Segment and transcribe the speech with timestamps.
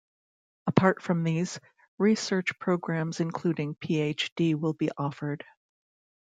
[0.65, 1.59] Apart from these,
[1.99, 4.55] research programmes including Ph.D.
[4.55, 5.45] will be offered.